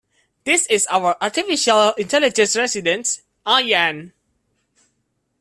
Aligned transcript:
This 0.45 0.65
is 0.65 0.87
our 0.89 1.15
Artificial 1.21 1.91
Intelligence 1.91 2.55
Resident, 2.55 3.21
Ayaan. 3.45 4.13